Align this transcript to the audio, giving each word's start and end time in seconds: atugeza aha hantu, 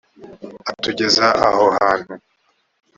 atugeza 0.71 1.25
aha 1.45 1.51
hantu, 1.77 2.13